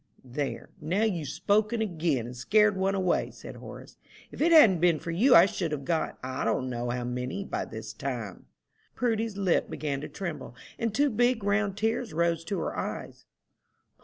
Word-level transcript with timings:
"There, 0.25 0.71
now 0.81 1.03
you've 1.03 1.27
spoke 1.27 1.71
again, 1.71 2.25
and 2.25 2.35
scared 2.35 2.75
one 2.75 2.95
away," 2.95 3.29
said 3.29 3.57
Horace. 3.57 3.97
"If 4.31 4.41
it 4.41 4.51
hadn't 4.51 4.79
been 4.79 4.97
for 4.99 5.11
you 5.11 5.35
I 5.35 5.45
should 5.45 5.71
have 5.71 5.85
got, 5.85 6.17
I 6.23 6.43
don't 6.43 6.71
know 6.71 6.89
how 6.89 7.03
many, 7.03 7.43
by 7.45 7.65
this 7.65 7.93
time." 7.93 8.47
Prudy's 8.95 9.37
lip 9.37 9.69
began 9.69 10.01
to 10.01 10.09
tremble, 10.09 10.55
and 10.79 10.91
two 10.91 11.11
big 11.11 11.43
round 11.43 11.77
tears 11.77 12.13
rose 12.13 12.43
to 12.45 12.57
her 12.61 12.75
eyes. 12.75 13.25